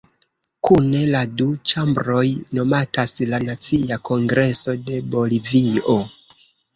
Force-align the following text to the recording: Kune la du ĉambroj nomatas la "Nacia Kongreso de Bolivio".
Kune 0.67 0.99
la 1.15 1.19
du 1.41 1.45
ĉambroj 1.71 2.23
nomatas 2.59 3.13
la 3.33 3.39
"Nacia 3.43 3.99
Kongreso 4.09 4.75
de 4.89 4.97
Bolivio". 5.13 5.99